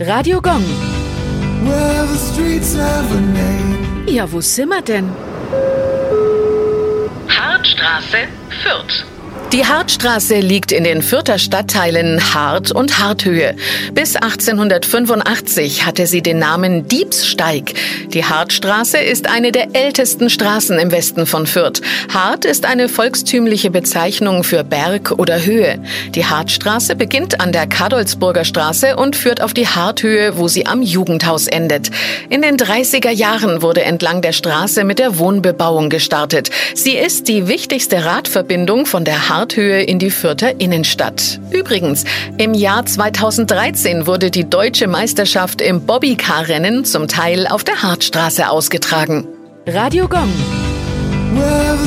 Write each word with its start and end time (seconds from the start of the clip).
Radio 0.00 0.40
Gong. 0.40 0.64
Well, 1.62 2.06
the 2.06 2.16
streets 2.16 2.74
have 2.74 3.12
a 3.14 3.20
name. 3.20 4.06
Ja, 4.08 4.24
wo 4.32 4.40
sind 4.40 4.70
wir 4.70 4.80
denn? 4.80 5.10
Hartstraße, 7.28 8.26
Fürth. 8.62 9.04
Die 9.52 9.66
Hartstraße 9.66 10.38
liegt 10.38 10.70
in 10.70 10.84
den 10.84 11.02
Fürther 11.02 11.36
Stadtteilen 11.36 12.20
Hart 12.34 12.70
und 12.70 13.00
Harthöhe. 13.00 13.56
Bis 13.92 14.14
1885 14.14 15.84
hatte 15.84 16.06
sie 16.06 16.22
den 16.22 16.38
Namen 16.38 16.86
Diebssteig. 16.86 17.74
Die 18.10 18.24
Hartstraße 18.24 18.98
ist 18.98 19.28
eine 19.28 19.50
der 19.50 19.74
ältesten 19.74 20.30
Straßen 20.30 20.78
im 20.78 20.92
Westen 20.92 21.26
von 21.26 21.48
Fürth. 21.48 21.82
Hart 22.14 22.44
ist 22.44 22.64
eine 22.64 22.88
volkstümliche 22.88 23.72
Bezeichnung 23.72 24.44
für 24.44 24.62
Berg 24.62 25.10
oder 25.18 25.44
Höhe. 25.44 25.82
Die 26.14 26.26
Hartstraße 26.26 26.94
beginnt 26.94 27.40
an 27.40 27.50
der 27.50 27.66
Kadolsburger 27.66 28.44
Straße 28.44 28.94
und 28.94 29.16
führt 29.16 29.42
auf 29.42 29.52
die 29.52 29.66
Harthöhe, 29.66 30.38
wo 30.38 30.46
sie 30.46 30.66
am 30.66 30.80
Jugendhaus 30.80 31.48
endet. 31.48 31.90
In 32.28 32.42
den 32.42 32.56
30er 32.56 33.10
Jahren 33.10 33.62
wurde 33.62 33.82
entlang 33.82 34.22
der 34.22 34.32
Straße 34.32 34.84
mit 34.84 35.00
der 35.00 35.18
Wohnbebauung 35.18 35.90
gestartet. 35.90 36.50
Sie 36.76 36.96
ist 36.96 37.26
die 37.26 37.48
wichtigste 37.48 38.04
Radverbindung 38.04 38.86
von 38.86 39.04
der 39.04 39.28
Hart 39.28 39.39
Harthöhe 39.40 39.82
in 39.82 39.98
die 39.98 40.10
Fürther 40.10 40.60
Innenstadt. 40.60 41.40
Übrigens, 41.50 42.04
im 42.36 42.52
Jahr 42.52 42.84
2013 42.84 44.06
wurde 44.06 44.30
die 44.30 44.48
deutsche 44.48 44.86
Meisterschaft 44.86 45.62
im 45.62 45.86
Bobbycar-Rennen 45.86 46.84
zum 46.84 47.08
Teil 47.08 47.46
auf 47.46 47.64
der 47.64 47.82
Hartstraße 47.82 48.50
ausgetragen. 48.50 49.26
Radio 49.66 50.06
Gong. 50.08 50.30
Well, 51.32 51.78